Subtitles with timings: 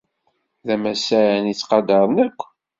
[0.65, 2.39] D amassan i ttqadaren akk.